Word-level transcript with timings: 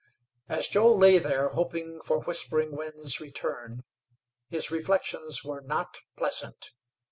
As 0.49 0.67
Joe 0.67 0.91
lay 0.95 1.19
there 1.19 1.49
hoping 1.49 2.01
for 2.03 2.21
Whispering 2.21 2.75
Winds' 2.75 3.21
return, 3.21 3.83
his 4.49 4.71
reflections 4.71 5.43
were 5.43 5.61
not 5.61 5.97
pleasant. 6.15 6.71